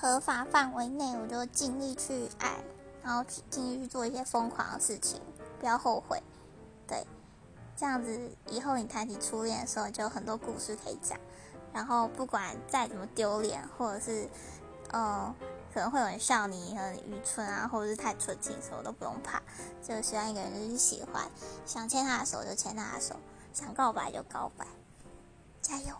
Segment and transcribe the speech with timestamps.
[0.00, 2.62] 合法范围内我就尽力去爱
[3.02, 5.20] 然后尽力去做一些疯狂的事情
[5.58, 6.22] 不要后悔。
[6.86, 7.04] 对
[7.76, 11.18] 这样子以后你谈起初恋的时候就有很多故事可以讲。
[11.72, 14.28] 然后不管再怎么丢脸或者是
[14.92, 15.34] 嗯
[15.74, 19.42] 可能会有人笑你很愚蠢啊或者是太纯情什么都不用怕。
[19.82, 21.28] 就喜欢一个人就是喜欢
[21.66, 23.16] 想牵他的手就牵他的手
[23.52, 24.64] 想告白就告白。
[25.60, 25.96] 加油！